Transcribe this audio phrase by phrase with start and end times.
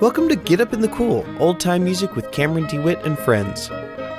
[0.00, 3.68] Welcome to Get Up in the Cool, old time music with Cameron DeWitt and friends.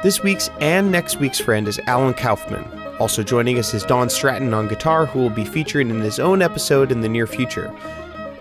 [0.04, 2.63] This week's and next week's friend is Alan Kaufman.
[3.00, 6.44] Also joining us is Don Stratton on guitar, who will be featured in his own
[6.44, 7.76] episode in the near future.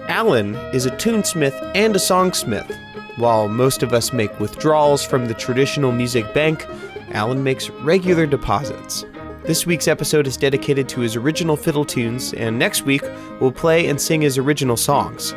[0.02, 2.76] Alan is a tunesmith and a songsmith.
[3.16, 6.66] While most of us make withdrawals from the traditional music bank,
[7.12, 9.06] Alan makes regular deposits.
[9.44, 13.02] This week's episode is dedicated to his original fiddle tunes, and next week
[13.40, 15.34] we'll play and sing his original songs.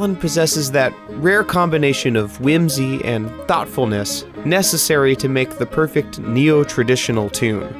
[0.00, 6.64] Alan possesses that rare combination of whimsy and thoughtfulness necessary to make the perfect neo
[6.64, 7.70] traditional tune.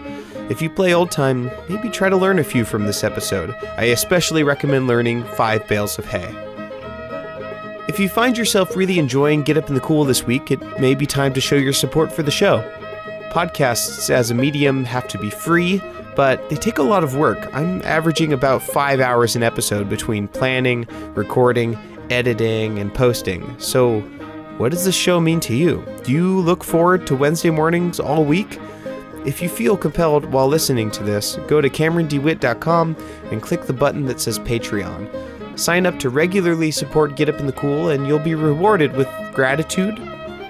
[0.50, 3.56] If you play old time, maybe try to learn a few from this episode.
[3.78, 6.28] I especially recommend learning Five Bales of Hay.
[7.88, 10.94] If you find yourself really enjoying Get Up in the Cool this week, it may
[10.94, 12.60] be time to show your support for the show.
[13.30, 15.80] Podcasts as a medium have to be free,
[16.16, 17.48] but they take a lot of work.
[17.54, 21.78] I'm averaging about five hours an episode between planning, recording,
[22.10, 23.58] editing, and posting.
[23.58, 24.00] So,
[24.58, 25.84] what does this show mean to you?
[26.04, 28.58] Do you look forward to Wednesday mornings all week?
[29.24, 32.96] If you feel compelled while listening to this, go to CameronDeWitt.com
[33.30, 35.58] and click the button that says Patreon.
[35.58, 39.08] Sign up to regularly support Get Up in the Cool, and you'll be rewarded with
[39.34, 39.98] gratitude,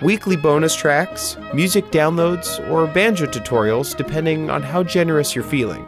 [0.03, 5.87] weekly bonus tracks, music downloads, or banjo tutorials, depending on how generous you're feeling.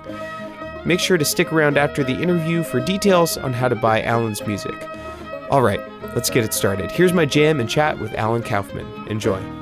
[0.85, 4.45] Make sure to stick around after the interview for details on how to buy Alan's
[4.45, 4.75] music.
[5.53, 5.81] All right,
[6.15, 6.91] let's get it started.
[6.91, 8.87] Here's my jam and chat with Alan Kaufman.
[9.09, 9.62] Enjoy.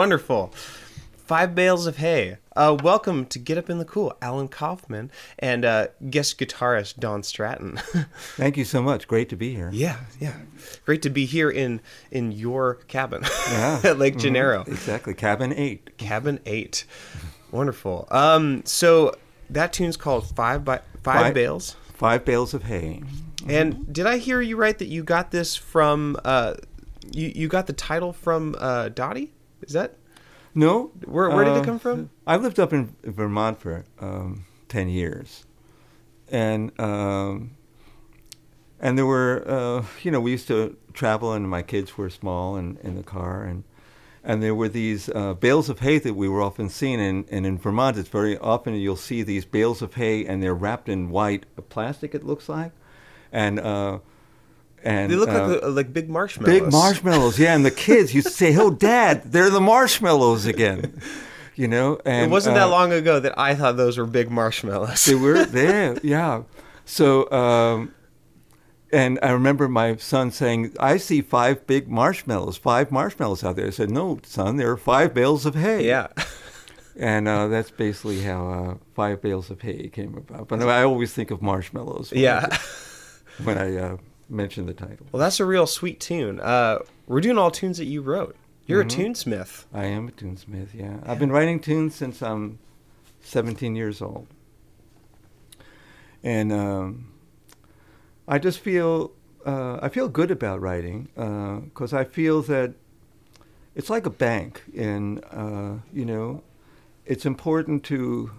[0.00, 0.46] Wonderful.
[1.26, 2.38] Five bales of hay.
[2.56, 7.22] Uh, welcome to Get Up in the Cool, Alan Kaufman and uh, guest guitarist Don
[7.22, 7.76] Stratton.
[8.38, 9.06] Thank you so much.
[9.06, 9.68] Great to be here.
[9.74, 10.32] yeah, yeah,
[10.86, 13.80] great to be here in in your cabin Yeah.
[13.84, 14.68] at Lake Mhm.
[14.68, 15.12] Exactly.
[15.12, 15.98] Cabin 8.
[15.98, 16.86] cabin eight.
[17.50, 18.08] Wonderful.
[18.10, 19.14] Um, so
[19.50, 21.76] that tune's called Five by Five, Five- Bales.
[21.92, 23.02] Five bales of hay.
[23.46, 26.54] And did I hear you right that you got this from uh,
[27.12, 29.34] you you got the title from uh, Dottie?
[29.70, 29.94] Is that
[30.52, 30.90] No.
[31.04, 32.10] Where- where did it uh, come from?
[32.26, 35.44] I lived up in Vermont for um, 10 years.
[36.28, 37.52] And um,
[38.80, 42.56] and there were, uh, you know, we used to travel, and my kids were small
[42.56, 43.62] and in the car, and
[44.24, 47.00] and there were these uh, bales of hay that we were often seeing.
[47.00, 50.54] And, and in Vermont, it's very often you'll see these bales of hay, and they're
[50.54, 52.14] wrapped in white plastic.
[52.14, 52.72] It looks like,
[53.32, 53.98] and uh,
[54.82, 56.60] And They look uh, like like big marshmallows.
[56.60, 57.38] big marshmallows.
[57.38, 61.00] Yeah, and the kids used to say, "Oh, Dad, they're the marshmallows again."
[61.56, 64.30] You know, and It wasn't uh, that long ago that I thought those were big
[64.30, 65.04] marshmallows.
[65.04, 66.42] They were there, yeah.
[66.86, 67.94] So, um,
[68.92, 73.66] and I remember my son saying, "I see five big marshmallows, five marshmallows out there."
[73.66, 76.06] I said, "No, son, there are five bales of hay." yeah.
[76.98, 80.48] and uh, that's basically how uh, five bales of hay came about.
[80.48, 82.10] But I always think of marshmallows.
[82.12, 82.46] When Yeah.
[82.50, 82.58] I,
[83.44, 83.96] when I uh,
[84.30, 85.06] mention the title.
[85.12, 86.40] Well, that's a real sweet tune.
[86.40, 88.36] Uh, we're doing all tunes that you wrote.
[88.66, 89.00] You're Mm-hmm.
[89.00, 89.64] a tunesmith.
[89.74, 90.68] I am a tunesmith.
[90.74, 92.58] Yeah, I've been writing tunes since I'm
[93.22, 94.28] 17 years old,
[96.22, 97.12] and um,
[98.28, 99.12] I just feel
[99.44, 102.74] uh, I feel good about writing because I feel that
[103.74, 106.42] it's like a bank, and uh, you know,
[107.06, 108.30] it's important to.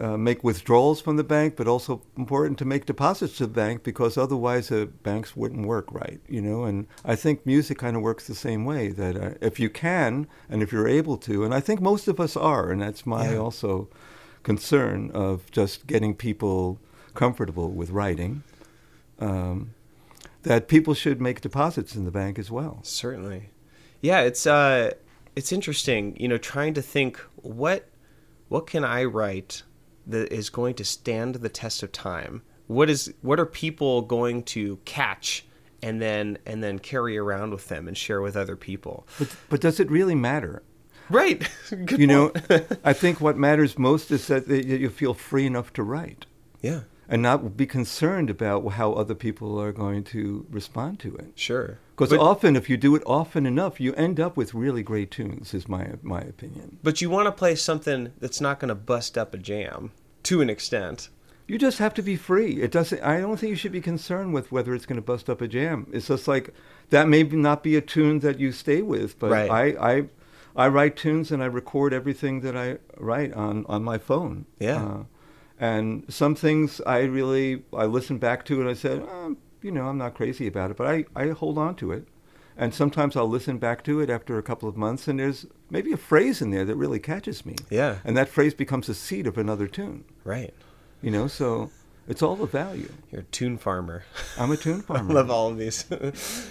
[0.00, 3.82] Uh, make withdrawals from the bank, but also important to make deposits to the bank
[3.82, 6.64] because otherwise the banks wouldn't work right, you know.
[6.64, 8.88] And I think music kind of works the same way.
[8.88, 12.18] That uh, if you can and if you're able to, and I think most of
[12.20, 13.36] us are, and that's my Yeah.
[13.36, 13.88] also
[14.42, 16.78] concern of just getting people
[17.14, 18.44] comfortable with writing.
[19.18, 19.74] Um,
[20.42, 22.80] that people should make deposits in the bank as well.
[22.82, 23.50] Certainly.
[24.00, 24.92] Yeah, it's uh
[25.36, 27.88] it's interesting, you know, trying to think what
[28.48, 29.62] what can I write
[30.06, 32.42] that is going to stand the test of time?
[32.66, 35.44] What is what are people going to catch
[35.82, 39.06] and then and then carry around with them and share with other people?
[39.18, 40.62] But, but does it really matter?
[41.10, 41.48] Right.
[41.70, 42.32] Good you know.
[42.84, 46.26] I think what matters most is that you feel free enough to write.
[46.60, 46.80] yeah.
[47.12, 51.32] And not be concerned about how other people are going to respond to it.
[51.34, 51.78] Sure.
[51.94, 55.52] Because often, if you do it often enough, you end up with really great tunes.
[55.52, 56.78] Is my my opinion.
[56.82, 59.92] But you want to play something that's not going to bust up a jam
[60.24, 61.10] to an extent.
[61.46, 62.62] You just have to be free.
[62.62, 63.02] It doesn't.
[63.02, 65.48] I don't think you should be concerned with whether it's going to bust up a
[65.48, 65.86] jam.
[65.92, 66.54] It's just like
[66.88, 69.50] that may not be a tune that you stay with, but Right.
[69.50, 69.64] I,
[69.96, 70.04] I
[70.56, 74.46] I write tunes and I record everything that I write on on my phone.
[74.58, 74.82] Yeah.
[74.82, 75.02] Uh,
[75.62, 79.86] and some things I really I listen back to and I said, oh, you know,
[79.86, 82.08] I'm not crazy about it, but I, I hold on to it.
[82.56, 85.92] And sometimes I'll listen back to it after a couple of months, and there's maybe
[85.92, 87.54] a phrase in there that really catches me.
[87.70, 87.98] Yeah.
[88.04, 90.04] And that phrase becomes the seed of another tune.
[90.24, 90.52] Right.
[91.00, 91.70] You know, so
[92.08, 92.90] it's all the value.
[93.12, 94.02] You're a tune farmer.
[94.36, 95.12] I'm a tune farmer.
[95.12, 95.86] I love all of these.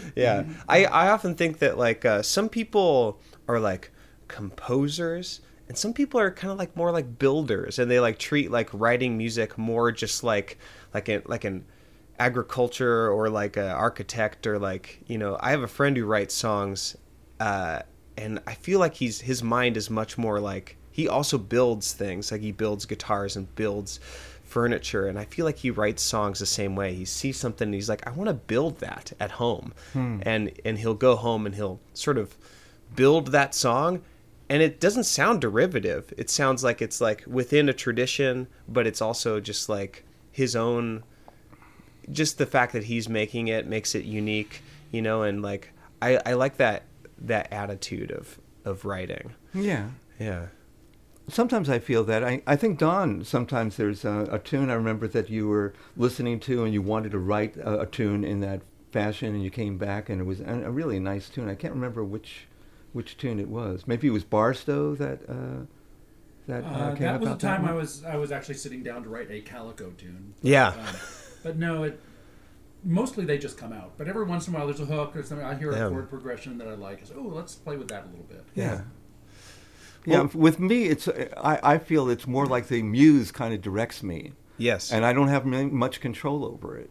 [0.16, 3.20] yeah, I, I often think that like uh, some people
[3.50, 3.92] are like
[4.30, 8.52] composers, and some people are kind of like more like builders, and they like treat
[8.52, 10.58] like writing music more just like
[10.94, 11.64] like an like an
[12.20, 15.38] agriculture or like an architect or like you know.
[15.40, 16.98] I have a friend who writes songs,
[17.40, 17.84] uh,
[18.18, 22.34] and I feel like he's his mind is much more like he also builds things
[22.34, 24.02] like he builds guitars and builds
[24.44, 27.74] furniture and i feel like he writes songs the same way he sees something and
[27.74, 29.74] he's like i want to build that at home
[30.26, 32.36] and and he'll go home and he'll sort of
[32.94, 34.02] build that song
[34.52, 39.02] and it doesn't sound derivative it sounds like it's like within a tradition but it's
[39.02, 41.04] also just like his own
[42.12, 44.62] just the fact that he's making it makes it unique
[44.92, 45.72] you know and like
[46.02, 46.84] i i like that
[47.18, 49.88] that attitude of of writing yeah.
[50.20, 50.48] yeah
[51.28, 52.26] Sometimes I feel that.
[52.26, 56.42] I, I think, Don, sometimes there's a, a tune I remember that you were listening
[56.42, 59.78] to and you wanted to write a, a tune in that fashion and you came
[59.78, 61.48] back and it was a, a really nice tune.
[61.48, 62.48] I can't remember which
[62.94, 63.88] which tune it was.
[63.88, 65.66] Maybe it was Barstow that uh,
[66.48, 67.66] that uh, Uh, came that was the time?
[67.66, 70.34] I was I was actually sitting down to write a Calico tune.
[70.42, 70.68] Yeah.
[70.70, 70.96] Um,
[71.44, 72.00] but no, it
[72.84, 73.94] mostly they just come out.
[73.98, 75.46] But every once in a while, there's a hook or something.
[75.46, 75.88] I hear Yeah.
[75.88, 77.02] a chord progression that I like.
[77.02, 78.44] I say, oh, let's play with that a little bit.
[78.56, 78.82] Yeah.
[80.04, 84.02] Yeah, with me, it's I, I feel it's more like the muse kind of directs
[84.02, 86.90] me, yes and I don't have m- much control over it.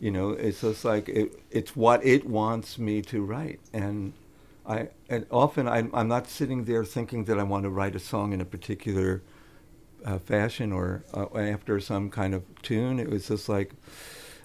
[0.00, 4.12] You know, it's just like it, it's what it wants me to write, and
[4.68, 7.98] I and often I'm, I'm not sitting there thinking that I want to write a
[7.98, 9.22] song in a particular
[10.04, 13.00] uh, fashion or uh, after some kind of tune.
[13.00, 13.72] It was just like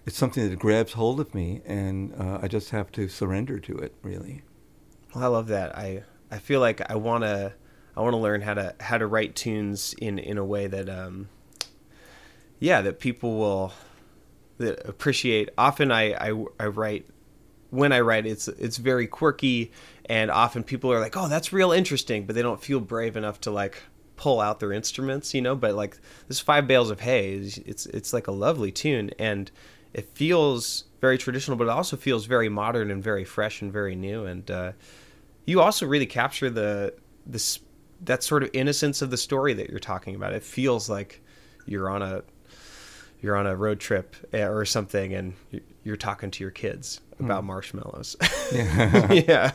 [0.05, 3.77] it's something that grabs hold of me, and uh, I just have to surrender to
[3.77, 3.93] it.
[4.01, 4.41] Really.
[5.13, 5.77] Well, I love that.
[5.77, 7.53] I I feel like I want to
[7.95, 10.89] I want to learn how to how to write tunes in in a way that
[10.89, 11.29] um
[12.59, 13.73] yeah, that people will
[14.57, 15.49] that appreciate.
[15.57, 17.07] Often I I, I write
[17.69, 19.71] when I write it's it's very quirky
[20.05, 23.41] and often people are like, "Oh, that's real interesting," but they don't feel brave enough
[23.41, 23.83] to like
[24.15, 27.85] pull out their instruments, you know, but like this five bales of hay is it's
[27.87, 29.51] it's like a lovely tune and
[29.93, 33.93] it feels very traditional but it also feels very modern and very fresh and very
[33.93, 34.71] new and uh
[35.45, 36.93] you also really capture the
[37.25, 37.59] this
[38.01, 40.33] that sort of innocence of the story that you're talking about.
[40.33, 41.21] It feels like
[41.65, 42.23] you're on a
[43.21, 45.33] you're on a road trip eh, or something, and
[45.83, 48.15] you're talking to your kids about marshmallows.
[48.53, 49.11] Yeah.
[49.11, 49.51] yeah,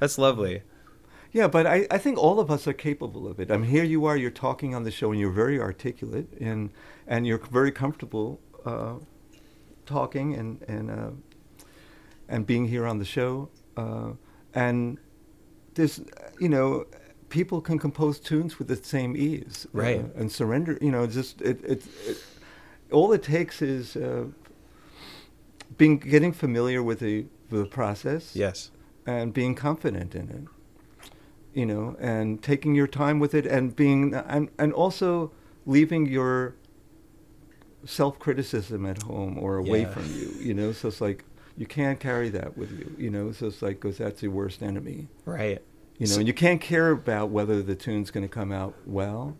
[0.00, 0.62] that's lovely.
[1.32, 3.50] Yeah, but I, I think all of us are capable of it.
[3.50, 6.70] I mean, here you are, you're talking on the show, and you're very articulate, and
[7.06, 8.94] and you're very comfortable uh,
[9.84, 11.10] talking and and uh,
[12.28, 13.48] and being here on the show.
[13.76, 14.12] Uh,
[14.54, 14.98] and
[15.74, 16.00] there's,
[16.40, 16.86] you know,
[17.28, 20.14] people can compose tunes with the same ease, uh, Right.
[20.16, 20.78] and surrender.
[20.80, 22.16] You know, just it, it, it
[22.90, 24.24] all it takes is uh,
[25.76, 28.70] being getting familiar with the the process Yes.
[29.06, 30.44] and being confident in it
[31.54, 35.32] you know and taking your time with it and being and, and also
[35.64, 36.54] leaving your
[37.84, 39.90] self-criticism at home or away Yeah.
[39.92, 41.24] from you you know so it's like
[41.56, 44.62] you can't carry that with you you know so it's like because that's your worst
[44.62, 45.62] enemy Right.
[45.98, 48.74] you know So- and you can't care about whether the tune's going to come out
[48.86, 49.36] well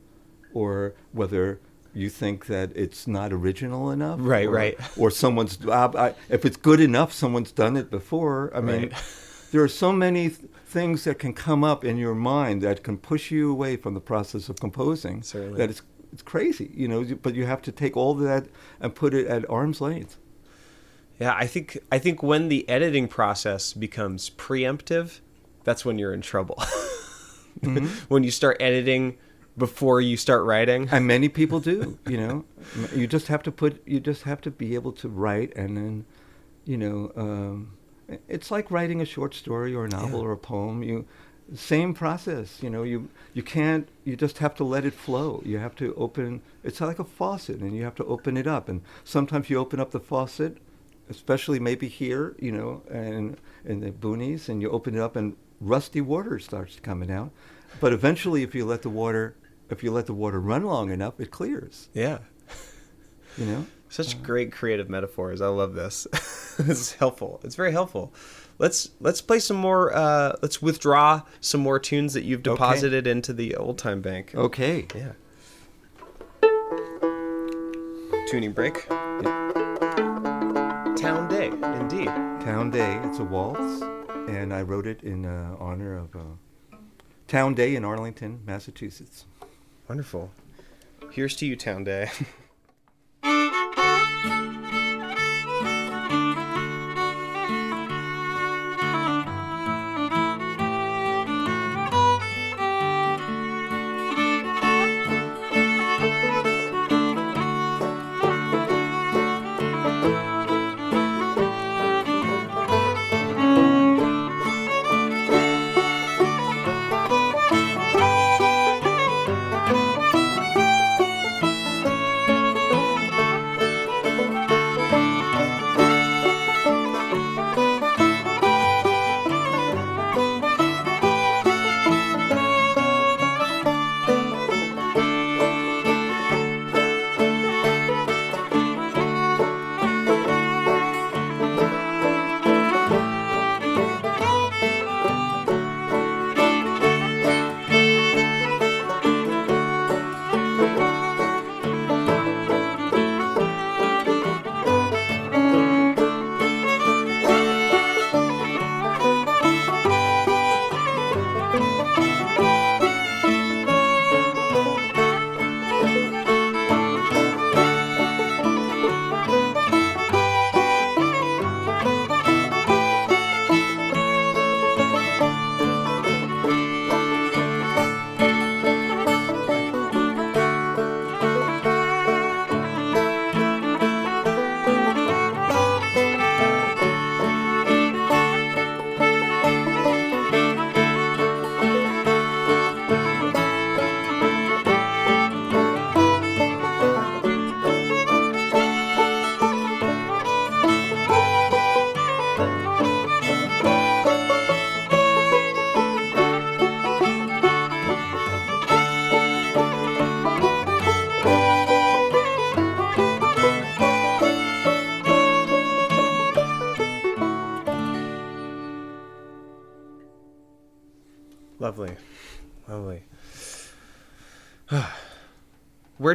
[0.54, 1.60] or whether
[1.96, 4.78] you think that it's not original enough Right, or, right.
[4.96, 8.92] or someone's uh, I, if it's good enough someone's done it before i mean Right.
[9.52, 12.98] there are so many th- things that can come up in your mind that can
[12.98, 15.58] push you away from the process of composing Certainly.
[15.58, 18.46] that it's it's crazy you know but you have to take all that
[18.80, 20.16] and put it at arm's length
[21.18, 25.20] Yeah, I think I think when the editing process becomes preemptive,
[25.64, 26.58] that's when you're in trouble.
[27.62, 27.86] Mm-hmm.
[28.12, 29.16] when you start editing
[29.58, 30.88] before you start writing.
[30.92, 32.44] and many people do you know.
[32.94, 36.04] You just have to put you just have to be able to write and then
[36.64, 37.72] you know um,
[38.28, 40.26] it's like writing a short story or a novel Yeah.
[40.26, 40.82] or a poem.
[40.82, 41.06] You
[41.54, 42.82] same process you know.
[42.82, 45.42] You you can't you just have to let it flow.
[45.44, 48.68] You have to open it's like a faucet and you have to open it up.
[48.68, 50.58] And sometimes you open up the faucet
[51.08, 55.36] especially maybe here you know and in the boonies and you open it up and
[55.60, 57.30] rusty water starts coming out.
[57.80, 59.34] But eventually if you let the water
[59.70, 62.18] if you let the water run long enough it clears Yeah.
[63.36, 65.40] you know Such great creative metaphors.
[65.40, 66.06] I love this.
[66.12, 67.40] this is helpful.
[67.44, 68.12] It's very helpful.
[68.58, 69.94] Let's let's play some more.
[69.94, 72.50] Uh, let's withdraw some more tunes that you've Okay.
[72.50, 74.32] deposited into the old time bank.
[74.34, 75.12] okay Yeah.
[78.28, 78.88] Tuning break.
[80.96, 81.48] Town Day,
[81.80, 82.06] indeed.
[82.44, 83.82] town day it's a waltz
[84.28, 86.76] and i wrote it in uh, honor of uh,
[87.28, 89.24] town day in arlington massachusetts
[89.88, 90.30] Wonderful.
[91.12, 92.10] Here's to you, Town Day.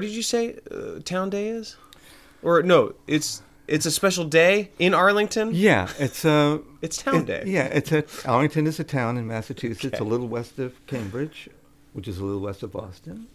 [0.01, 1.77] did you say uh, Town Day is?
[2.43, 5.51] Or no, it's it's a special day in Arlington.
[5.53, 7.43] yeah it's a It's Town it- Day.
[7.45, 9.97] yeah it's a arlington is a town in massachusetts Okay.
[10.03, 11.47] a little west of cambridge
[11.93, 13.27] which is a little west of boston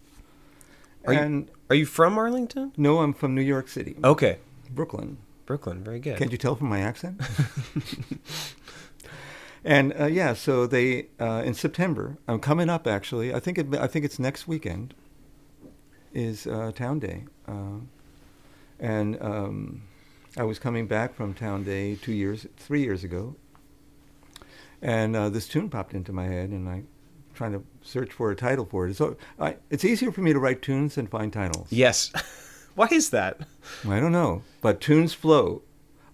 [1.05, 2.71] Are you- and Are you from Arlington?
[2.77, 4.37] no, I'm from New York City, Okay.
[4.69, 5.17] Brooklyn.
[5.45, 6.17] Brooklyn, very good.
[6.17, 7.21] Can't you tell from my accent?
[9.63, 12.17] and uh, yeah, so they uh, in September.
[12.27, 13.33] I'm coming up actually.
[13.33, 14.93] I think it, I think it's next weekend.
[16.13, 17.79] Is uh, Town Day, uh,
[18.79, 19.83] and um,
[20.37, 23.35] I was coming back from Town Day two years, three years ago,
[24.81, 26.83] and uh, this tune popped into my head, and I
[27.37, 28.95] trying to search for a title for it.
[28.95, 31.67] So I, it's easier for me to write tunes than find titles.
[31.69, 32.11] Yes.
[32.75, 33.41] Why is that?
[33.87, 35.61] I don't know, but tunes flow.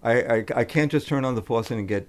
[0.02, 2.06] I, I, I can't just turn on the faucet and get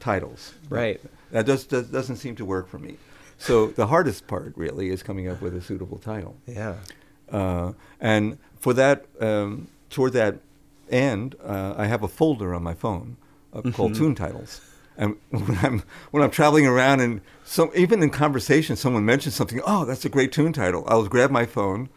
[0.00, 0.54] titles.
[0.68, 1.00] Right.
[1.30, 2.98] That does, does, doesn't seem to work for me.
[3.38, 6.36] So the hardest part really is coming up with a suitable title.
[6.46, 6.76] Yeah.
[7.32, 10.36] Uh, and for that, um, toward that
[10.90, 13.16] end, uh, I have a folder on my phone
[13.52, 13.98] uh, called Mm-hmm.
[14.04, 14.60] tune titles.
[14.96, 19.60] And when I'm when I'm traveling around and so even in conversation, someone mentions something.
[19.64, 20.84] Oh, that's a great tune title.
[20.88, 21.88] I'll grab my phone,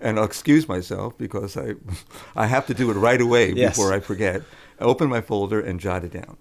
[0.00, 1.74] and I'll excuse myself because I
[2.36, 3.76] I have to do it right away Yes.
[3.76, 4.42] before I forget.
[4.80, 6.36] I open my folder and jot it down.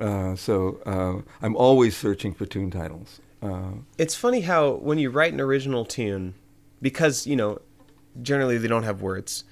[0.00, 3.20] Uh, so uh, I'm always searching for tune titles.
[3.42, 6.34] Uh, It's funny how when you write an original tune,
[6.82, 7.60] because you know,
[8.22, 9.44] generally they don't have words,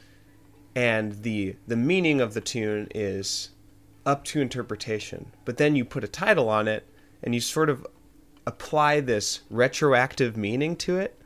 [0.74, 3.50] and the the meaning of the tune is
[4.06, 5.32] up to interpretation.
[5.44, 6.86] But then you put a title on it,
[7.22, 7.86] and you sort of
[8.46, 11.20] apply this retroactive meaning to it,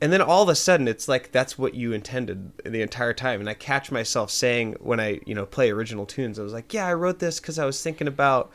[0.00, 3.40] and then all of a sudden it's like that's what you intended the entire time.
[3.40, 6.74] And I catch myself saying when I you know play original tunes, I was like,
[6.74, 8.52] yeah, I wrote this because I was thinking about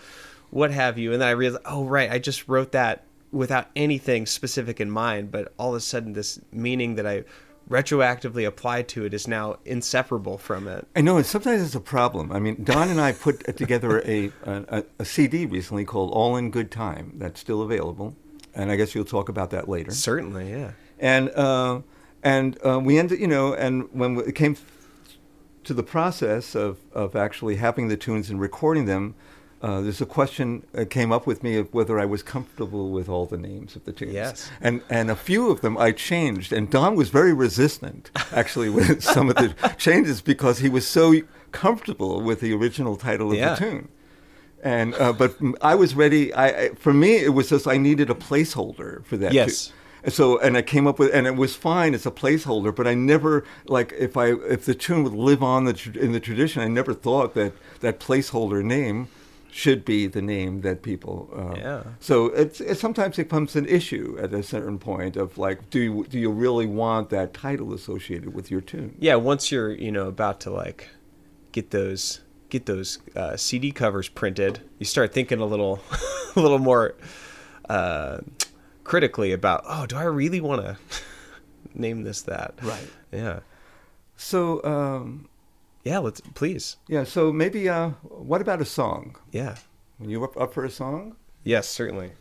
[0.51, 4.25] what have you, and then I realized, oh right, I just wrote that without anything
[4.25, 7.23] specific in mind, but all of a sudden this meaning that I
[7.69, 10.85] retroactively applied to it is now inseparable from it.
[10.95, 12.31] I know, and sometimes it's a problem.
[12.31, 16.51] I mean, Don and I put together a, a, a CD recently called All in
[16.51, 18.15] Good Time that's still available,
[18.53, 19.91] and I guess you'll talk about that later.
[19.91, 20.71] Certainly, yeah.
[20.99, 21.81] And uh,
[22.23, 24.57] and uh, we ended, you know, and when it came
[25.63, 29.15] to the process of, of actually having the tunes and recording them,
[29.61, 33.07] uh, there's a question that came up with me of whether I was comfortable with
[33.09, 34.13] all the names of the tunes.
[34.13, 34.49] Yes.
[34.59, 39.03] And and a few of them I changed, and Don was very resistant actually with
[39.15, 41.13] some of the changes because he was so
[41.51, 43.53] comfortable with the original title of Yeah.
[43.55, 43.87] the tune.
[44.63, 46.33] And uh, but I was ready.
[46.33, 49.33] I, I for me it was just I needed a placeholder for that.
[49.33, 49.67] Yes.
[49.67, 49.73] too.
[50.03, 52.87] And So and I came up with and it was fine as a placeholder, but
[52.87, 56.19] I never like if I if the tune would live on the tr- in the
[56.19, 59.07] tradition, I never thought that that placeholder name
[59.51, 61.29] should be the name that people.
[61.35, 61.83] Uh, Yeah.
[61.99, 65.79] So it's, it sometimes it becomes an issue at a certain point of like, do
[65.79, 68.95] you do you really want that title associated with your tune?
[68.99, 70.89] Yeah, once you're, you know, about to like
[71.51, 75.81] get those get those uh, CD covers printed, you start thinking a little
[76.35, 76.95] a little more
[77.69, 78.19] uh,
[78.85, 80.77] critically about, oh, do I really want to
[81.73, 82.53] name this that?
[82.61, 82.87] Right.
[83.11, 83.39] Yeah.
[84.15, 85.27] So um,
[85.83, 86.77] Yeah, let's please.
[86.87, 87.03] yeah.
[87.03, 89.15] So maybe uh, what about a song?
[89.31, 89.55] Yeah.
[89.99, 91.15] You up, up for a song?
[91.43, 92.11] Yes, certainly.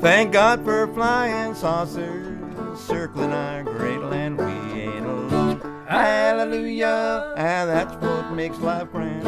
[0.00, 2.38] Thank God for flying saucers
[2.78, 4.38] circling our great land.
[4.38, 4.44] We
[4.80, 5.60] ain't alone.
[5.88, 9.26] Hallelujah, and that's what makes life grand.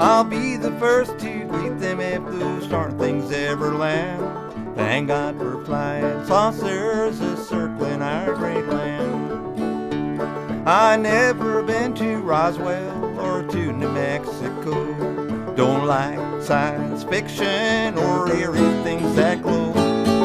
[0.00, 4.22] I'll be the first to greet them if those start things ever land.
[4.76, 9.58] Thank God for flying saucers circling our great land.
[10.68, 15.54] I never been to Roswell or to New Mexico.
[15.54, 19.72] Don't like science fiction or eerie things that glow.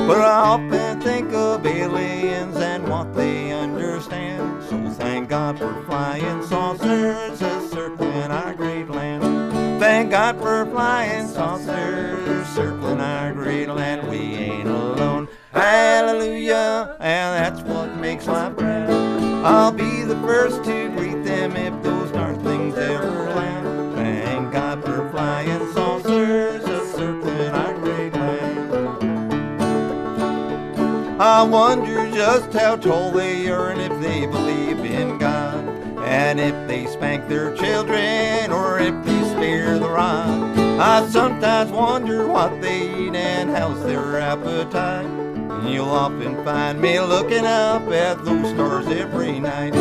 [0.06, 4.64] But I often think of aliens and what they understand.
[4.66, 7.40] So thank God for flying saucers
[7.72, 9.80] circling our great land.
[9.80, 14.01] Thank God for flying saucers circling our great land.
[15.62, 18.92] Hallelujah, and that's what makes life grand.
[19.46, 23.96] I'll be the first to greet them if those darn things ever land.
[23.96, 28.74] Thank God for flying saucers a circling our great land.
[31.22, 35.64] I wonder just how tall they are and if they believe in God.
[36.00, 40.58] And if they spank their children or if they spare the rod.
[40.80, 45.22] I sometimes wonder what they eat and how's their appetite.
[45.66, 49.74] You'll often find me looking up at those stars every night.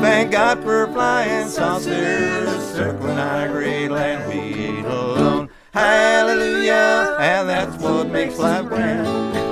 [0.00, 4.28] Thank God for flying saucers circling our great land.
[4.28, 5.50] We ain't alone.
[5.72, 9.06] Hallelujah, and that's what makes life grand.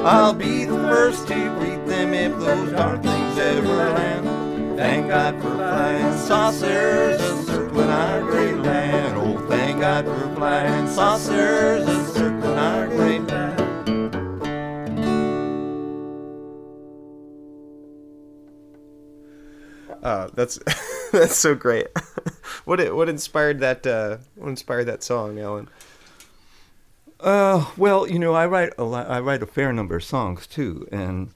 [0.06, 4.78] I'll be the first to greet them if those dark things ever land.
[4.78, 9.16] Thank God for flying saucers circling our great land.
[9.16, 13.51] Oh, thank God for flying saucers circling not great man.
[20.02, 20.58] Uh, that's
[21.12, 21.88] that's so great.
[22.64, 25.68] what what inspired that uh, what inspired that song, Alan?
[27.20, 30.46] Uh, well, you know, I write a lot, I write a fair number of songs
[30.46, 31.30] too, and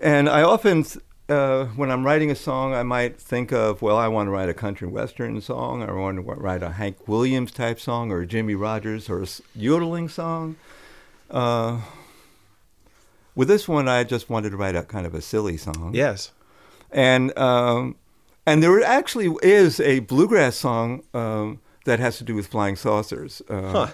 [0.00, 0.84] and I often,
[1.28, 4.48] uh, when I'm writing a song, I might think of, well, I want to write
[4.48, 8.22] a country western song, or I want to write a Hank Williams type song, or
[8.22, 10.56] a Jimmie Rodgers, or a yodeling song.
[11.30, 11.80] Uh,
[13.34, 15.92] with this one, I just wanted to write a kind of a silly song.
[15.94, 16.32] Yes.
[16.92, 17.96] And um,
[18.46, 23.42] and there actually is a bluegrass song um, that has to do with flying saucers.
[23.48, 23.92] Uh, huh.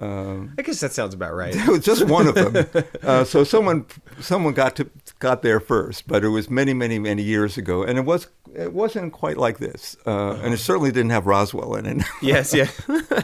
[0.00, 1.54] Um, I guess that sounds about right.
[1.56, 2.84] It was just one of them.
[3.02, 3.86] uh, so someone
[4.20, 7.98] someone got to got there first, but it was many many many years ago, and
[7.98, 11.86] it was it wasn't quite like this, uh, and it certainly didn't have Roswell in
[11.86, 12.06] it.
[12.22, 12.70] yes, yeah.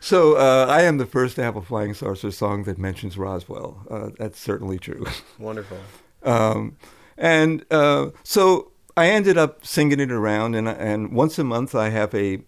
[0.00, 3.86] so uh, I am the first to have a flying saucer song that mentions Roswell.
[3.90, 5.06] Uh, that's certainly true.
[5.38, 5.78] Wonderful.
[6.22, 6.76] Um,
[7.20, 11.90] and uh, so I ended up singing it around, and and once a month I
[11.90, 12.40] have a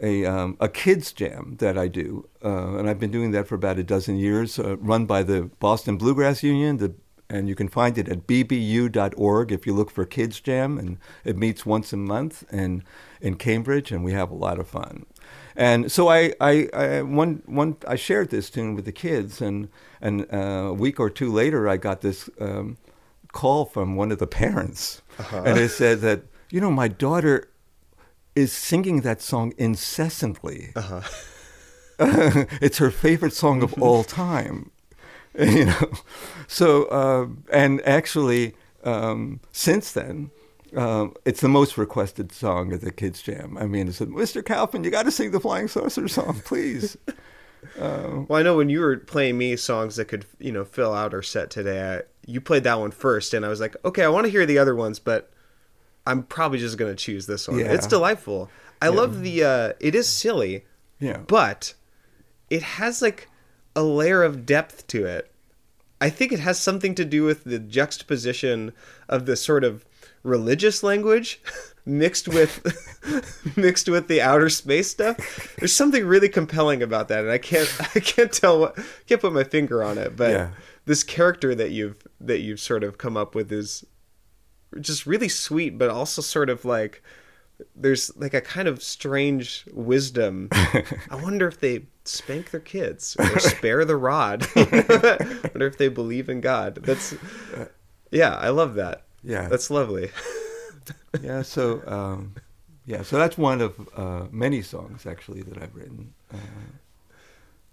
[0.00, 3.54] a, um, a kids jam that I do, uh, and I've been doing that for
[3.54, 6.78] about a dozen years, uh, run by the Boston Bluegrass Union.
[6.78, 6.94] The,
[7.30, 11.36] and you can find it at bbu.org if you look for Kids Jam, and it
[11.36, 12.84] meets once a month in
[13.20, 15.06] in Cambridge, and we have a lot of fun.
[15.54, 19.68] And so I, I, I one, one, I shared this tune with the kids, and
[20.00, 22.76] and uh, a week or two later, I got this um,
[23.32, 25.42] call from one of the parents, uh-huh.
[25.44, 27.50] and it said that you know my daughter
[28.34, 30.72] is singing that song incessantly.
[30.76, 31.02] Uh-huh.
[32.60, 34.70] it's her favorite song of all time,
[35.38, 35.92] you know.
[36.46, 40.30] So uh, and actually, um, since then.
[40.74, 43.58] Uh, it's the most requested song at the Kids Jam.
[43.58, 44.42] I mean, it said, Mr.
[44.42, 46.96] Kaufman, you got to sing the Flying Saucer song, please.
[47.78, 50.92] Uh, well, I know when you were playing me songs that could, you know, fill
[50.92, 54.04] out our set today, I, you played that one first, and I was like, okay,
[54.04, 55.30] I want to hear the other ones, but
[56.06, 57.58] I'm probably just gonna choose this one.
[57.58, 57.72] Yeah.
[57.72, 58.50] It's delightful.
[58.80, 58.90] I yeah.
[58.90, 59.44] love the.
[59.44, 60.64] Uh, it is silly.
[60.98, 61.18] Yeah.
[61.18, 61.74] But
[62.50, 63.28] it has like
[63.74, 65.30] a layer of depth to it.
[66.00, 68.72] I think it has something to do with the juxtaposition
[69.08, 69.84] of the sort of
[70.22, 71.40] religious language
[71.84, 72.62] mixed with
[73.56, 75.56] mixed with the outer space stuff.
[75.58, 79.32] There's something really compelling about that, and I can't I can't tell what can't put
[79.32, 80.16] my finger on it.
[80.16, 80.50] But yeah.
[80.84, 83.84] this character that you've that you've sort of come up with is
[84.80, 87.02] just really sweet, but also sort of like
[87.76, 90.48] there's like a kind of strange wisdom.
[90.52, 94.46] I wonder if they spank their kids or spare the rod.
[94.56, 96.76] I wonder if they believe in God.
[96.82, 97.12] That's
[97.56, 97.66] uh,
[98.10, 99.04] yeah, I love that.
[99.22, 100.10] Yeah, that's lovely.
[101.22, 102.34] yeah, so um,
[102.86, 106.14] yeah, so that's one of uh, many songs actually that I've written.
[106.32, 106.38] Uh,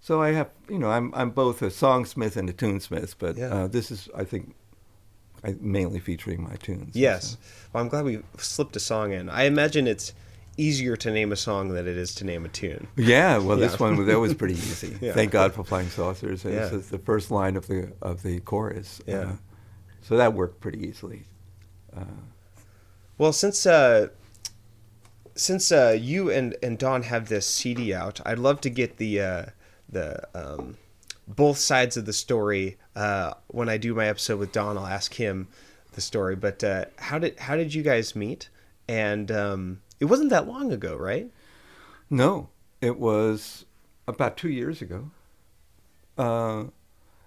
[0.00, 3.46] so I have, you know, I'm I'm both a songsmith and a tunesmith, but yeah.
[3.46, 4.54] uh, this is, I think,
[5.44, 6.96] I, mainly featuring my tunes.
[6.96, 7.32] Yes.
[7.32, 7.38] So.
[7.72, 9.28] Well, I'm glad we slipped a song in.
[9.28, 10.14] I imagine it's
[10.56, 12.86] easier to name a song than it is to name a tune.
[12.96, 13.66] Yeah, well, yeah.
[13.66, 14.96] this one that was pretty easy.
[15.00, 15.12] yeah.
[15.12, 16.44] Thank God for flying saucers.
[16.44, 16.68] It yeah.
[16.68, 19.00] the first line of the of the chorus.
[19.06, 19.18] Yeah.
[19.18, 19.32] Uh,
[20.02, 21.24] so that worked pretty easily.
[21.96, 22.04] Uh,
[23.20, 24.08] well, since uh,
[25.34, 29.20] since uh, you and and Don have this CD out, I'd love to get the
[29.20, 29.46] uh,
[29.90, 30.78] the um,
[31.28, 32.78] both sides of the story.
[32.96, 35.48] Uh, when I do my episode with Don, I'll ask him
[35.92, 36.34] the story.
[36.34, 38.48] But uh, how did how did you guys meet?
[38.88, 41.30] And um, it wasn't that long ago, right?
[42.08, 42.48] No,
[42.80, 43.66] it was
[44.08, 45.10] about two years ago.
[46.16, 46.64] Uh,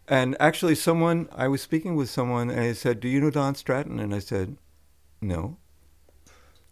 [0.08, 3.54] and actually, someone I was speaking with someone, and he said, "Do you know Don
[3.54, 4.58] Stratton?" And I said,
[5.22, 5.58] "No."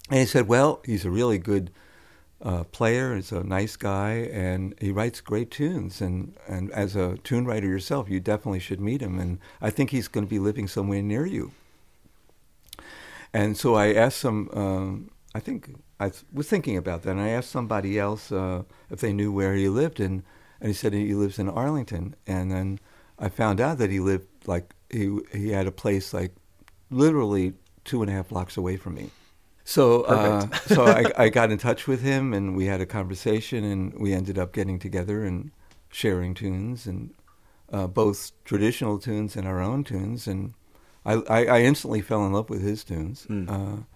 [0.09, 1.71] And he said, "Well, he's a really good."
[2.43, 3.15] uh, player.
[3.15, 6.01] He's a nice guy, and he writes great tunes.
[6.01, 9.19] And, and as a tune writer yourself, you definitely should meet him.
[9.19, 11.51] And I think he's going to be living somewhere near you.
[13.33, 14.49] And so I asked some.
[14.53, 18.99] Um, I think I was thinking about that, and I asked somebody else uh, if
[18.99, 20.23] they knew where he lived, and
[20.59, 22.15] and he said he lives in Arlington.
[22.27, 22.79] And then
[23.17, 26.33] I found out that he lived like he he had a place like
[26.89, 27.53] literally
[27.85, 29.11] two and a half blocks away from me.
[29.71, 33.63] So, uh, so I, I got in touch with him, and we had a conversation,
[33.63, 35.51] and we ended up getting together and
[35.89, 37.13] sharing tunes, and
[37.71, 40.27] uh, both traditional tunes and our own tunes.
[40.27, 40.55] And
[41.05, 43.25] I, I, I instantly fell in love with his tunes.
[43.29, 43.87] Mm.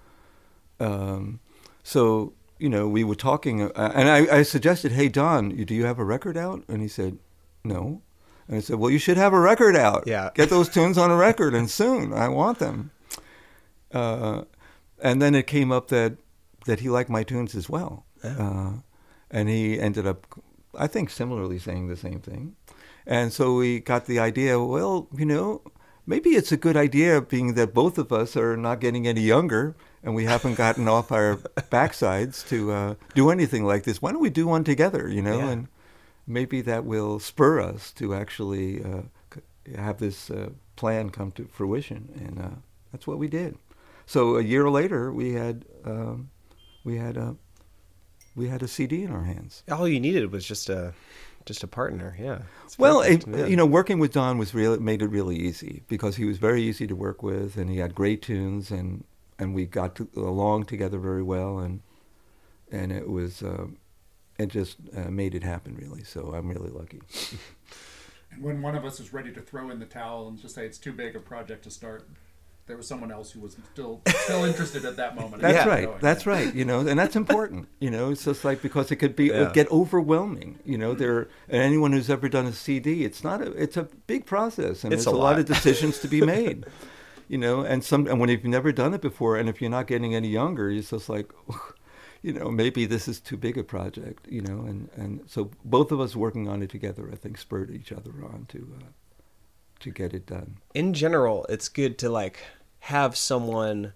[0.79, 1.41] Uh, um,
[1.83, 5.83] so, you know, we were talking, uh, and I, I suggested, "Hey, Don, do you
[5.83, 7.17] have a record out?" And he said,
[7.65, 8.01] "No."
[8.47, 10.05] And I said, "Well, you should have a record out.
[10.07, 12.13] Yeah, get those tunes on a record, and soon.
[12.13, 12.91] I want them."
[13.91, 14.43] Uh,
[15.01, 16.17] and then it came up that
[16.65, 18.37] that he liked my tunes as well, yeah.
[18.39, 18.71] uh,
[19.29, 20.25] and he ended up
[20.77, 22.55] I think, similarly saying the same thing.
[23.05, 24.59] And so we got the idea.
[24.59, 25.61] Well, you know,
[26.05, 29.75] maybe it's a good idea, being that both of us are not getting any younger
[30.03, 31.35] and we haven't gotten off our
[31.71, 34.01] backsides to uh, do anything like this.
[34.01, 35.07] Why don't we do one together?
[35.07, 35.49] You know, Yeah.
[35.49, 35.67] and
[36.27, 39.03] maybe that will spur us to actually uh,
[39.77, 42.55] have this uh, plan come to fruition, and uh,
[42.91, 43.57] that's what we did.
[44.05, 46.29] So a year later, we had um,
[46.83, 47.35] we had a
[48.35, 49.63] we had a CD in our hands.
[49.71, 50.93] All you needed was just a
[51.45, 52.15] just a partner.
[52.19, 52.39] Yeah.
[52.65, 53.45] It's Well, it, Yeah.
[53.45, 56.61] you know, working with Don was really made it really easy because he was very
[56.63, 59.03] easy to work with, and he had great tunes, and
[59.37, 61.81] and we got to, along together very well, and
[62.71, 63.67] and it was uh,
[64.39, 66.03] it just uh, made it happen really.
[66.03, 67.01] So I'm really lucky.
[68.31, 70.65] And when one of us is ready to throw in the towel and just say
[70.65, 72.05] it's too big a project to start,
[72.67, 75.41] there was someone else who was still still interested at that moment.
[75.41, 75.67] That's Yeah.
[75.67, 76.01] right.
[76.01, 76.53] That's right.
[76.53, 77.67] You know, and that's important.
[77.79, 79.51] You know, it's just like because it could be Yeah.
[79.53, 80.59] get overwhelming.
[80.65, 83.83] You know, there and anyone who's ever done a CD, it's not a it's a
[84.07, 85.31] big process and It's there's a a, lot.
[85.31, 85.39] lot.
[85.39, 86.65] of decisions to be made.
[87.27, 89.87] you know, and some and when you've never done it before, and if you're not
[89.87, 91.31] getting any younger, it's just like.
[92.21, 94.27] You know, maybe this is too big a project.
[94.27, 97.69] You know, and, and so both of us working on it together, I think, spurred
[97.69, 98.85] each other on to uh,
[99.79, 100.57] to get it done.
[100.73, 102.39] in general, it's good to like
[102.79, 103.93] have someone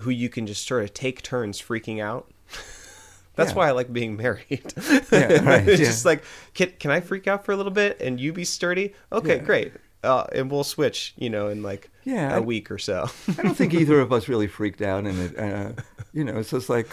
[0.00, 2.30] who you can just sort of take turns freaking out.
[3.34, 3.56] That's Yeah.
[3.56, 4.74] why I like being married.
[5.10, 5.86] Yeah, right, it's yeah.
[5.86, 6.22] just like,
[6.54, 8.94] can, can I freak out for a little bit and you be sturdy?
[9.10, 9.42] Okay, Yeah.
[9.42, 9.72] great.
[10.04, 13.08] Uh, and we'll switch, you know, in like Yeah, a I- week or so.
[13.38, 15.72] I don't think either of us really freaked out, and it, uh,
[16.12, 16.88] you know, it's just like,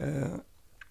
[0.00, 0.38] uh,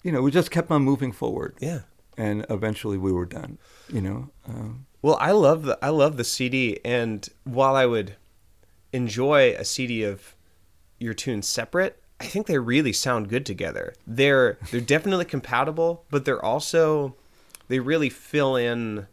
[0.03, 1.81] you know, we just kept on moving forward, yeah.
[2.17, 3.57] and eventually we were done.
[3.89, 8.15] You know, um, Well, I love the I love the CD, and while I would
[8.93, 10.35] enjoy a CD of
[10.99, 13.95] your tunes separate, I think they really sound good together.
[14.05, 17.15] They're they're definitely compatible, but they're also
[17.67, 19.07] they really fill in.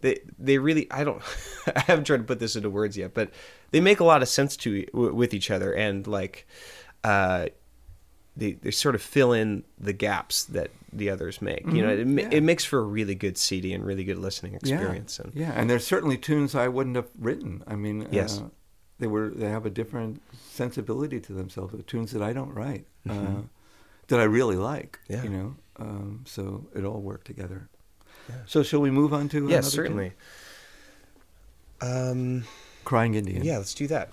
[0.00, 1.22] They they really I don't
[1.76, 3.30] I haven't tried to put this into words yet, but
[3.70, 6.46] they make a lot of sense to with each other, and like.
[7.02, 7.48] Uh,
[8.36, 11.66] they, they sort of fill in the gaps that the others make.
[11.66, 12.28] You know, it, yeah.
[12.30, 15.18] it makes for a really good CD and really good listening yeah, experience.
[15.18, 17.62] And yeah, and there's certainly tunes I wouldn't have written.
[17.66, 18.40] I mean, Yes.
[18.40, 18.48] uh,
[18.98, 21.74] they were they have a different sensibility to themselves.
[21.74, 23.42] The tunes that I don't write, uh,
[24.08, 24.98] that I really like.
[25.08, 25.12] Mm-hmm.
[25.12, 25.22] Yeah.
[25.22, 27.68] You know, um, so it all worked together.
[28.46, 30.12] So shall we move on to yes, certainly.
[31.80, 32.44] Um,
[32.84, 33.44] Crying Indian.
[33.44, 34.10] yeah, let's do that.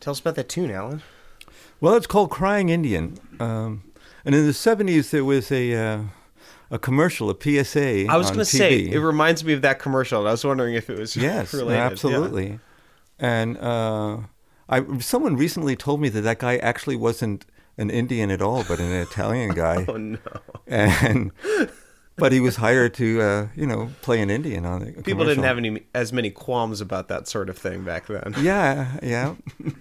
[0.00, 1.02] Tell us about that tune, Alan.
[1.80, 3.18] Well, it's called Crying Indian.
[3.38, 3.84] Um,
[4.24, 6.02] and in the 70s, there was a, uh,
[6.70, 8.06] a commercial, a PSA.
[8.08, 10.20] I was going to say it reminds me of that commercial.
[10.20, 11.78] and I was wondering if it was Yes, related.
[11.78, 11.86] Yeah.
[11.86, 12.58] absolutely.
[13.18, 14.18] and uh,
[14.68, 17.44] I someone recently told me that that guy actually wasn't
[17.76, 19.84] an Indian at all, but an Italian guy.
[19.88, 20.18] Oh no.
[20.66, 21.32] and
[22.16, 25.44] but he was hired to uh, you know play an Indian on the People didn't
[25.44, 28.34] have any as many qualms about that sort of thing back then.
[28.40, 29.34] Yeah, yeah.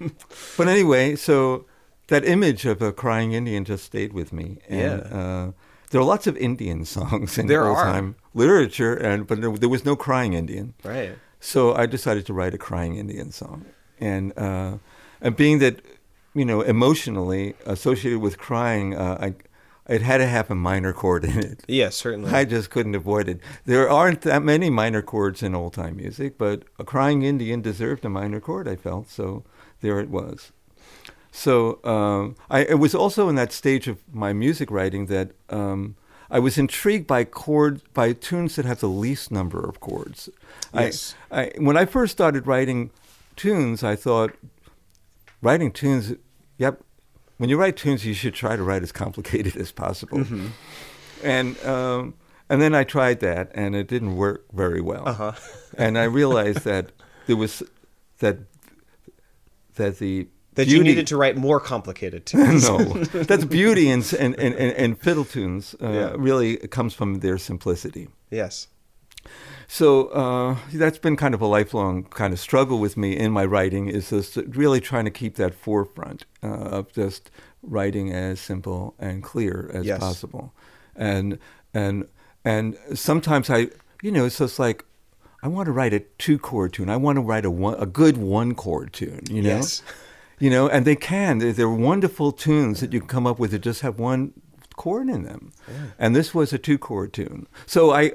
[0.58, 1.66] but anyway, so
[2.08, 4.58] that image of a crying Indian just stayed with me.
[4.68, 5.18] And, Yeah.
[5.18, 5.52] Uh,
[5.92, 9.86] there are lots of Indian songs in There old-time literature, and but there, there was
[9.86, 10.74] no crying Indian.
[10.84, 11.18] Right.
[11.40, 13.66] So I decided to write a crying Indian song,
[14.00, 14.78] and uh,
[15.22, 15.82] and being that
[16.34, 19.34] you know emotionally associated with crying, uh, I
[19.90, 21.64] it had to have a minor chord in it.
[21.68, 22.32] Yes, certainly.
[22.32, 23.42] I just couldn't avoid it.
[23.66, 28.06] There aren't that many minor chords in old time music, but a crying Indian deserved
[28.06, 28.68] a minor chord.
[28.68, 29.44] I felt so.
[29.82, 30.52] There it was.
[31.32, 35.96] So um, I it was also in that stage of my music writing that um,
[36.30, 40.30] I was intrigued by chords by tunes that have the least number of chords.
[40.74, 41.16] Yes.
[41.32, 42.92] I, I, when I first started writing
[43.36, 44.36] tunes, I thought
[45.42, 46.14] writing tunes.
[46.58, 46.84] Yep,
[47.40, 50.24] when you write tunes, you should try to write as complicated as possible.
[51.24, 52.14] And um,
[52.50, 55.08] and then I tried that, and it didn't work very well.
[55.10, 55.32] Uh-huh.
[55.78, 56.92] and I realized that
[57.28, 57.64] there was
[58.20, 58.38] that
[59.76, 62.68] that the that you beauty- needed to write more complicated tunes.
[62.68, 62.78] no,
[63.24, 65.76] that's beauty in, in, in, in, in fiddle tunes.
[65.82, 66.16] Uh, Yeah.
[66.18, 68.08] Really comes from their simplicity.
[68.32, 68.68] yes.
[69.72, 73.46] So uh, that's been kind of a lifelong kind of struggle with me in my
[73.46, 77.30] writing is just really trying to keep that forefront uh, of just
[77.62, 80.00] writing as simple and clear as Yes.
[80.00, 80.54] possible,
[80.96, 81.38] and
[81.72, 82.08] and
[82.44, 83.68] and sometimes I
[84.02, 84.86] you know it's just like
[85.44, 86.90] I want to write a two chord tune.
[86.90, 89.22] I want to write a one a good one chord tune.
[89.30, 89.50] You know.
[89.58, 89.84] Yes.
[90.42, 91.40] You know, and they can.
[91.40, 94.32] They're, they're wonderful tunes that you can come up with that just have one
[94.78, 95.52] chord in them.
[95.98, 97.46] And this was a two chord tune.
[97.66, 98.14] So I,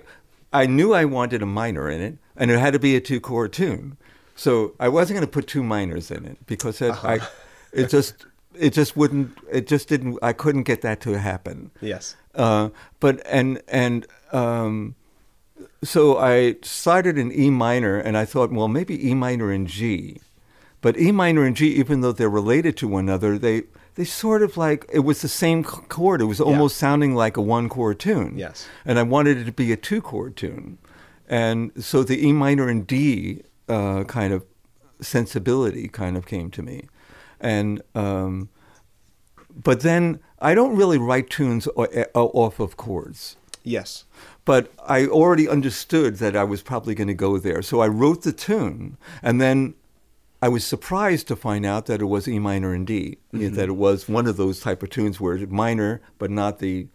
[0.55, 3.21] I knew I wanted a minor in it, and it had to be a two
[3.21, 3.99] chord tune.
[4.37, 7.21] So I wasn't going to put two minors in it because it, I,
[7.73, 10.19] it just, it just wouldn't, it just didn't.
[10.23, 11.73] I couldn't get that to happen.
[11.81, 12.15] Yes.
[12.35, 14.95] Uh, but and and um,
[15.83, 20.21] so I started in E minor, and I thought, well, maybe E minor and G,
[20.81, 23.65] but E minor and G, even though they're related to one another, they
[23.97, 26.21] they sort of like it was the same chord.
[26.21, 28.37] It was almost sounding like a one chord tune.
[28.37, 28.67] Yes.
[28.85, 30.79] and I wanted it to be a two chord tune,
[31.29, 34.45] and so the E minor and D uh, kind of
[35.01, 36.89] sensibility kind of came to me,
[37.41, 37.83] and.
[37.95, 38.49] Um,
[39.55, 43.37] but then I don't really write tunes off of chords.
[43.63, 44.05] Yes.
[44.45, 47.63] But I already understood that I was probably going to go there.
[47.63, 49.75] So I wrote the tune, and then
[50.45, 53.77] I was surprised to find out that it was E minor and D, that it
[53.77, 56.89] was one of those type of tunes where it's minor, but not the,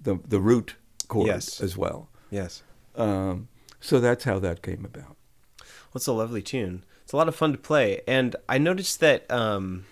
[0.00, 0.74] the, the root
[1.06, 1.60] chord Yes.
[1.60, 2.08] as well.
[2.32, 2.64] Yes.
[2.96, 3.46] Um,
[3.80, 5.14] so that's how that came about.
[5.60, 6.84] Well, it's a lovely tune.
[7.04, 9.84] It's a lot of fun to play, and I noticed that um,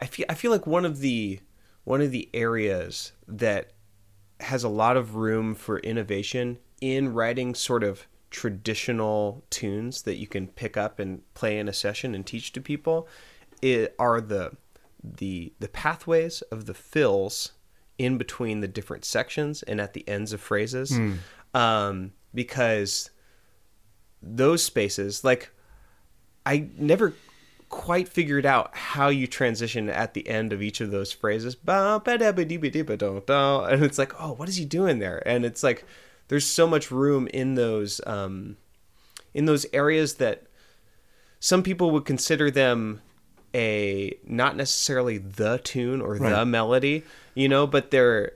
[0.00, 1.38] I feel I feel like one of the
[1.84, 3.70] one of the areas that
[4.40, 10.26] has a lot of room for innovation in writing sort of traditional tunes that you
[10.26, 13.08] can pick up and play in a session and teach to people
[13.60, 14.52] it, are the
[15.02, 17.52] the the pathways of the fills
[17.98, 20.98] in between the different sections and at the ends of phrases.
[21.54, 23.10] Um, because
[24.22, 25.50] those spaces like
[26.44, 27.14] i never
[27.70, 31.54] quite figured out how you transition at the end of each of those phrases.
[31.54, 33.32] Ba, ba, da, ba, dee, ba, dee, ba, do, do.
[33.32, 35.22] and it's like oh what is he doing there?
[35.26, 35.84] And it's like
[36.30, 38.56] there's so much room in those um,
[39.34, 40.44] in those areas that
[41.40, 43.02] some people would consider them
[43.54, 47.02] a not necessarily the tune or the melody
[47.34, 48.32] you know but they're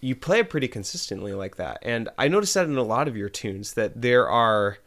[0.00, 1.78] you play it pretty consistently like that.
[1.82, 4.78] And I noticed that in a lot of your tunes that there are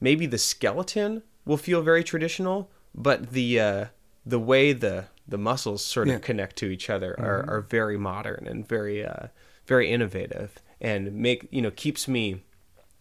[0.00, 3.84] maybe the skeleton will feel very traditional, but the uh,
[4.24, 6.20] the way the the muscles sort of Yeah.
[6.20, 9.26] connect to each other are, are very modern and very uh,
[9.66, 12.42] very innovative and make you know keeps me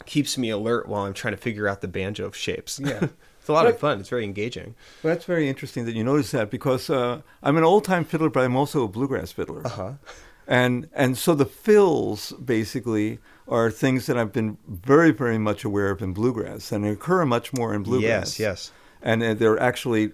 [0.06, 2.80] keeps me alert while I'm trying to figure out the banjo shapes.
[2.80, 3.08] Yeah.
[3.40, 4.00] it's a lot of fun.
[4.00, 4.76] It's very engaging.
[5.04, 8.30] Well, that's very interesting that you notice that because uh, I'm an old time fiddler,
[8.30, 9.66] but I'm also a bluegrass fiddler.
[9.66, 9.94] Uh-huh.
[10.48, 13.20] And and so the fills basically
[13.50, 17.54] are things that I've been very very much aware of in bluegrass and occur much
[17.54, 18.40] more in Yes, bluegrass.
[18.40, 18.72] yes.
[19.02, 20.12] And uh, they're actually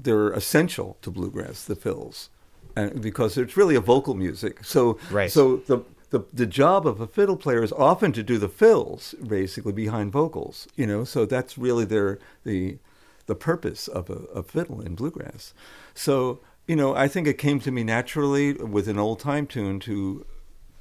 [0.00, 1.64] they're essential to bluegrass.
[1.64, 2.30] The fills,
[2.76, 4.64] and because it's really a vocal music.
[4.64, 5.30] So Right.
[5.30, 5.80] So the
[6.10, 10.12] the, the job of a fiddle player is often to do the fills, basically behind
[10.12, 10.66] vocals.
[10.76, 12.78] You know, so that's really their the
[13.26, 15.52] the purpose of a, a fiddle in bluegrass.
[15.94, 19.80] So you know, I think it came to me naturally with an old time tune
[19.80, 20.26] to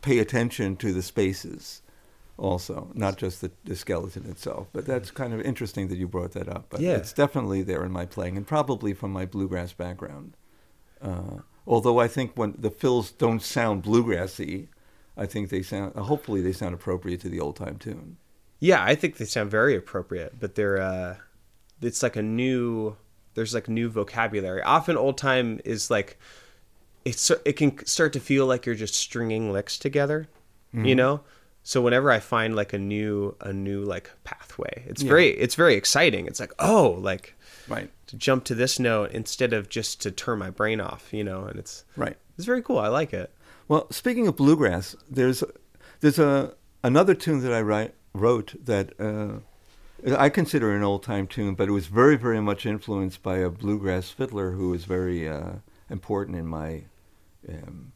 [0.02, 1.82] pay attention to the spaces
[2.38, 4.68] also, not just the, the skeleton itself.
[4.72, 6.68] But that's kind of interesting that you brought that up.
[6.70, 6.96] But Yeah.
[6.98, 10.38] it's definitely there in my playing, and probably from my bluegrass background.
[11.02, 14.68] Uh, although I think when the fills don't sound bluegrassy,
[15.18, 15.96] I think they sound.
[15.96, 18.18] Hopefully, they sound appropriate to the old time tune.
[18.60, 21.16] Yeah, I think they sound very appropriate, but they're uh
[21.82, 22.96] it's like a new
[23.36, 24.62] there's like new vocabulary.
[24.64, 26.18] Often old time is like
[27.06, 30.28] it's it can start to feel like you're just stringing licks together,
[30.74, 31.22] you know?
[31.64, 35.10] So whenever I find like a new a new like pathway, it's Yeah.
[35.10, 36.26] very it's very exciting.
[36.28, 37.36] It's like, "Oh, like
[37.68, 37.90] Right.
[38.08, 41.44] to jump to this note instead of just to turn my brain off, you know,
[41.46, 42.18] and it's Right.
[42.38, 42.80] it's very cool.
[42.80, 43.32] I like it.
[43.68, 45.44] Well, speaking of bluegrass, there's
[46.00, 46.54] there's a
[46.84, 49.40] another tune that I write, wrote that uh,
[50.16, 53.50] I consider an old time tune, but it was very very much influenced by a
[53.50, 55.56] bluegrass fiddler who was very uh,
[55.90, 56.84] important in my
[57.50, 57.92] um,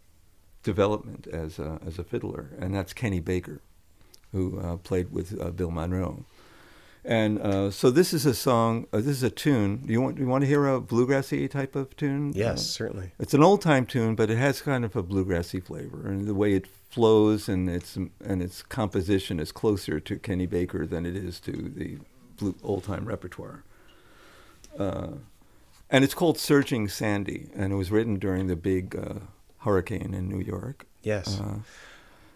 [0.64, 3.62] development as a, as a fiddler, and that's Kenny Baker,
[4.32, 6.26] who uh, played with uh, Bill Monroe.
[7.04, 8.86] And uh, so this is a song.
[8.94, 9.78] Uh, this is a tune.
[9.86, 12.32] Do you want do you want to hear a bluegrassy type of tune?
[12.36, 13.12] Yes, Uh, certainly.
[13.20, 16.36] it's an old time tune, but it has kind of a bluegrassy flavor, and the
[16.36, 21.16] way it flows and its and its composition is closer to Kenny Baker than it
[21.16, 21.98] is to the
[22.62, 23.64] old time repertoire.
[24.78, 25.14] Uh,
[25.90, 29.22] and it's called "Surging Sandy," and it was written during the big uh,
[29.60, 30.86] hurricane in New York.
[31.02, 31.42] Yes.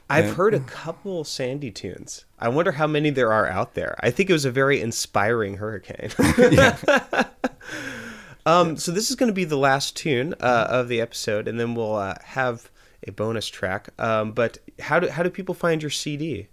[0.09, 2.25] I've heard a couple Sandy tunes.
[2.39, 3.95] I wonder how many there are out there.
[4.01, 6.11] I think it was a very inspiring hurricane.
[8.45, 11.59] um, so this is going to be the last tune uh, of the episode, and
[11.59, 12.69] then we'll uh, have
[13.07, 13.89] a bonus track.
[13.97, 16.47] Um, but how do how do people find your CD?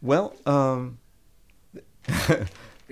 [0.00, 0.98] well, um,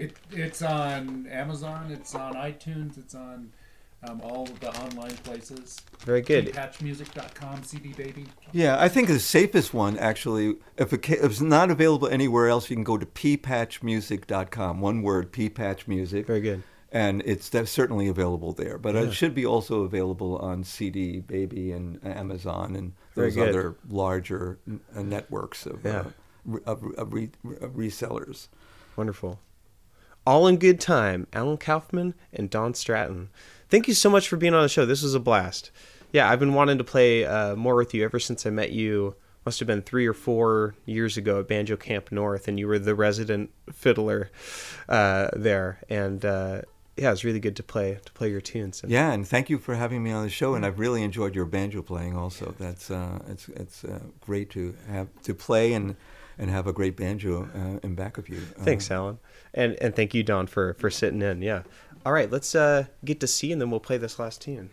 [0.00, 1.90] It, it's on Amazon.
[1.90, 2.96] It's on iTunes.
[2.96, 3.52] It's on
[4.08, 5.78] um, all of the online places.
[6.00, 6.46] Very good.
[6.54, 8.26] Patchmusic.com, CD Baby.
[8.52, 12.70] yeah, I think the safest one actually, if, it, if it's not available anywhere else,
[12.70, 14.80] you can go to ppatchmusic.com.
[14.80, 16.26] One word, ppatchmusic.
[16.26, 16.62] Very good.
[16.92, 18.78] and it's that's certainly available there.
[18.78, 24.58] But it should be also available on CD Baby and Amazon and those other larger
[24.96, 26.04] uh, networks of, Yeah.
[26.50, 27.30] uh, of, of, re-
[27.60, 28.48] of resellers.
[28.96, 29.38] Wonderful.
[30.26, 31.26] All in good time.
[31.32, 33.30] Alan Kaufman and Don Stratton.
[33.70, 34.84] Thank you so much for being on the show.
[34.84, 35.70] This was a blast.
[36.12, 39.14] Yeah, I've been wanting to play uh, more with you ever since I met you.
[39.46, 42.80] Must have been three or four years ago at Banjo Camp North, and you were
[42.80, 44.30] the resident fiddler
[44.88, 45.78] uh, there.
[45.88, 46.62] And uh,
[46.96, 48.82] yeah, it's really good to play to play your tunes.
[48.82, 50.54] And Yeah, and thank you for having me on the show.
[50.54, 52.16] And I've really enjoyed your banjo playing.
[52.16, 55.94] Also, that's uh, it's it's uh, great to have to play and
[56.40, 58.38] and have a great banjo uh, in back of you.
[58.58, 59.18] Uh, Thanks, Alan,
[59.54, 61.42] and and thank you, Don, for for sitting in.
[61.42, 61.62] Yeah.
[62.04, 64.70] All right, let's uh, get to C, and then we'll play this last tune.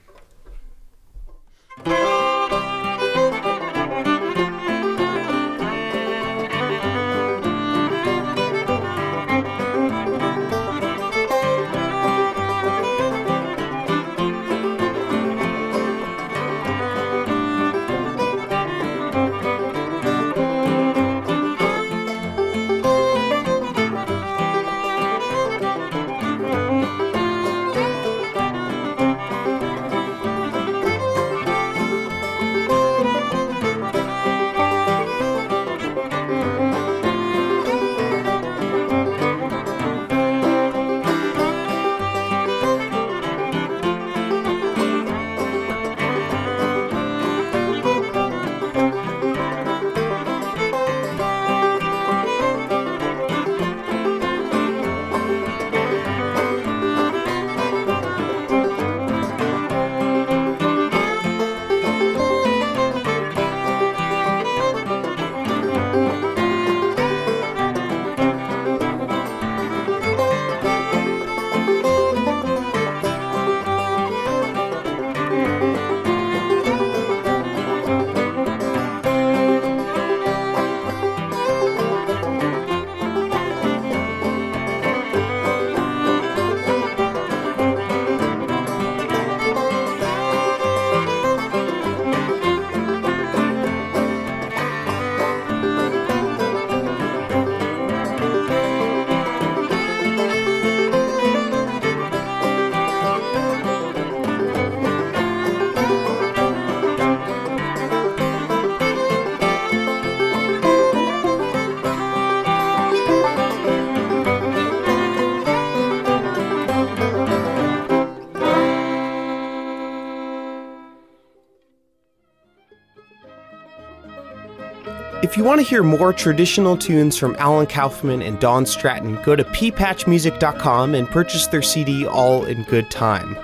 [125.48, 130.94] Want to hear more traditional tunes from Alan Kaufman and Don Stratton, go to ppatchmusic.com
[130.94, 133.38] and purchase their CD All in Good Time.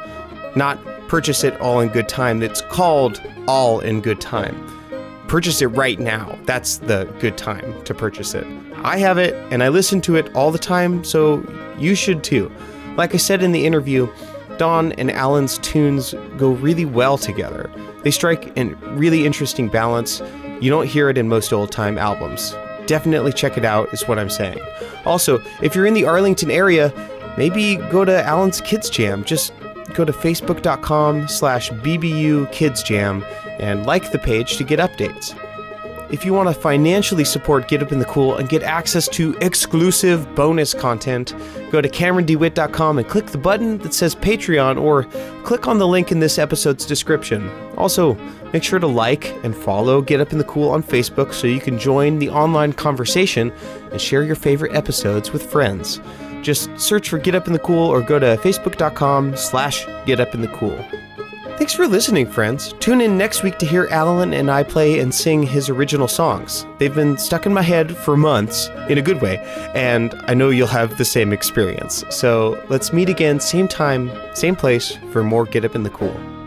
[0.54, 4.54] Not purchase it all in good time, it's called All in Good Time.
[5.30, 6.38] Purchase it right now.
[6.44, 8.46] That's the good time to purchase it.
[8.84, 11.42] I have it and I listen to it all the time, so
[11.80, 12.52] you should too.
[12.98, 14.12] Like I said in the interview,
[14.58, 17.72] Don and Alan's tunes go really well together.
[18.04, 20.22] They strike a really interesting balance.
[20.64, 22.56] You don't hear it in most old time albums.
[22.86, 24.62] Definitely check it out, is what I'm saying.
[25.04, 26.94] Also, if you're in the Arlington area,
[27.38, 29.26] maybe go to Alan's Kids Jam.
[29.26, 29.52] Just
[29.94, 33.26] go to facebook.com slash BBU Kids Jam
[33.60, 35.38] and like the page to get updates.
[36.12, 39.36] If you want to financially support Get Up in the Cool and get access to
[39.42, 41.34] exclusive bonus content,
[41.72, 45.06] go to CameronDewitt.com and click the button that says Patreon or
[45.44, 47.50] click on the link in this episode's description.
[47.78, 48.14] Also,
[48.52, 51.60] make sure to like and follow Get Up in the Cool on Facebook so you
[51.60, 53.52] can join the online conversation
[53.92, 56.00] and share your favorite episodes with friends.
[56.44, 60.36] Just search for Get Up in the Cool or go to facebook.com slash Get Up
[60.36, 60.78] in the Cool.
[61.64, 62.74] Thanks for listening, friends.
[62.82, 66.66] Tune in next week to hear Alan and I play and sing his original songs.
[66.78, 69.38] They've been stuck in my head for months, in a good way,
[69.74, 72.04] and I know you'll have the same experience.
[72.10, 76.43] So let's meet again, same time, same place, for more Get Up in the Cool.